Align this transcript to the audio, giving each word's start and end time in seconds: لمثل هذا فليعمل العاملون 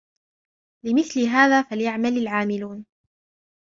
لمثل 0.85 1.19
هذا 1.21 1.61
فليعمل 1.61 2.17
العاملون 2.17 2.85